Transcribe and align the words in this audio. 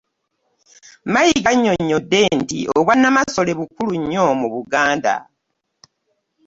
Mayiga 1.13 1.49
annyonnyodde 1.53 2.19
nti 2.39 2.57
Obwannamasole 2.77 3.51
bukulu 3.59 3.93
nnyo 3.99 4.23
mu 4.39 4.47
Buganda. 4.53 5.15